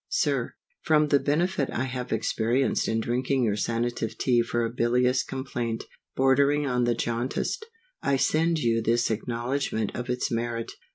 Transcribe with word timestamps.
SIR, 0.09 0.55
FROM 0.81 1.09
the 1.09 1.19
benefit 1.19 1.69
I 1.71 1.83
have 1.83 2.11
experienced 2.11 2.87
in 2.87 3.01
drinking 3.01 3.43
your 3.43 3.55
Sanative 3.55 4.17
Tea 4.17 4.41
for 4.41 4.65
a 4.65 4.69
bilious 4.71 5.21
complaint, 5.21 5.83
bordering 6.15 6.65
on 6.65 6.85
the 6.85 6.95
jaundice, 6.95 7.59
I 8.01 8.17
send 8.17 8.57
you 8.57 8.81
this 8.81 9.11
acknowledgment 9.11 9.91
of 9.95 10.09
its 10.09 10.31
merit. 10.31 10.71